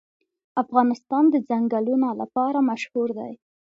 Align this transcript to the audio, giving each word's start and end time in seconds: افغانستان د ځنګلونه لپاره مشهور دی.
افغانستان 0.63 1.23
د 1.29 1.35
ځنګلونه 1.49 2.07
لپاره 2.21 2.59
مشهور 2.69 3.09
دی. 3.19 3.33